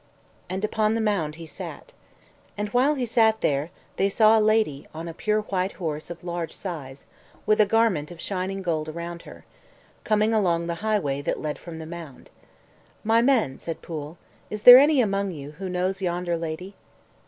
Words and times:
And 0.49 0.65
upon 0.65 0.95
the 0.95 0.99
mound 0.99 1.35
he 1.35 1.45
sat. 1.45 1.93
And 2.57 2.69
while 2.69 2.95
he 2.95 3.05
sat 3.05 3.41
there, 3.41 3.69
they 3.97 4.09
saw 4.09 4.35
a 4.35 4.41
lady, 4.41 4.87
on 4.95 5.07
a 5.07 5.13
pure 5.13 5.41
white 5.41 5.73
horse 5.73 6.09
of 6.09 6.23
large 6.23 6.51
size, 6.51 7.05
with 7.45 7.61
a 7.61 7.67
garment 7.67 8.09
of 8.09 8.19
shining 8.19 8.63
gold 8.63 8.89
around 8.89 9.21
her, 9.29 9.45
coming 10.03 10.33
along 10.33 10.65
the 10.65 10.73
highway 10.81 11.21
that 11.21 11.39
led 11.39 11.59
from 11.59 11.77
the 11.77 11.85
mound. 11.85 12.31
"My 13.03 13.21
men," 13.21 13.59
said 13.59 13.83
Pwyll, 13.83 14.17
"is 14.49 14.63
there 14.63 14.79
any 14.79 15.01
among 15.01 15.33
you 15.33 15.51
who 15.51 15.69
knows 15.69 16.01
yonder 16.01 16.35
lady?" 16.35 16.73